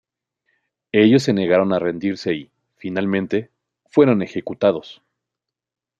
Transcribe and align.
Ellos 0.91 1.21
se 1.21 1.31
negaron 1.31 1.73
a 1.73 1.77
rendirse 1.77 2.33
y, 2.33 2.49
finalmente, 2.75 3.51
fueron 3.85 4.23
ejecutados. 4.23 5.03